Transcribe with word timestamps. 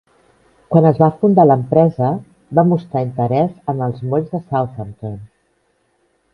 Quan 0.75 0.87
es 0.89 1.01
va 1.01 1.09
fundar 1.19 1.45
l'empresa, 1.49 2.09
va 2.61 2.65
mostrar 2.71 3.05
interès 3.09 3.55
en 3.75 3.87
els 3.89 4.03
molls 4.15 4.35
de 4.35 4.43
Southampton. 4.49 5.17